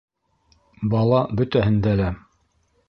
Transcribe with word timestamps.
Бала 0.95 1.21
бөтәһендә 1.41 1.97
лә! 2.03 2.13